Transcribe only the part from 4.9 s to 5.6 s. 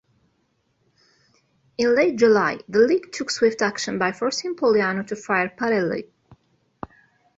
to fire